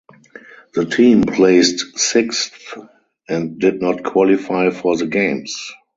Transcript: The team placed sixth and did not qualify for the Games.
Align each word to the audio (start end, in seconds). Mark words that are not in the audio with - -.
The 0.73 0.85
team 0.85 1.21
placed 1.25 1.99
sixth 1.99 2.75
and 3.29 3.59
did 3.59 3.83
not 3.83 4.01
qualify 4.03 4.71
for 4.71 4.97
the 4.97 5.05
Games. 5.05 5.71